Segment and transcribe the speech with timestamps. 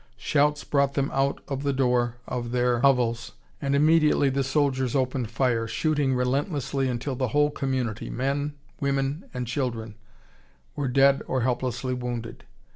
[0.17, 5.29] Shouts brought them out of the door of their hovels, and immediately the soldiers opened
[5.29, 9.93] fire, shooting relentlessly until the whole community men, women and children
[10.75, 12.45] were dead or helplessly wounded.